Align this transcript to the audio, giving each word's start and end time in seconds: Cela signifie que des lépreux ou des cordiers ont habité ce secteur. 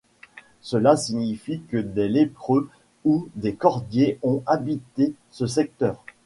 Cela 0.61 0.97
signifie 0.97 1.61
que 1.69 1.77
des 1.77 2.09
lépreux 2.09 2.71
ou 3.05 3.29
des 3.35 3.53
cordiers 3.53 4.17
ont 4.23 4.41
habité 4.47 5.13
ce 5.29 5.45
secteur. 5.45 6.03